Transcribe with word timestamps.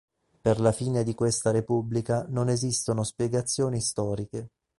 Per 0.41 0.59
la 0.59 0.71
fine 0.71 1.03
di 1.03 1.13
questa 1.13 1.51
repubblica 1.51 2.25
non 2.27 2.49
esistono 2.49 3.03
spiegazioni 3.03 3.79
storiche. 3.79 4.49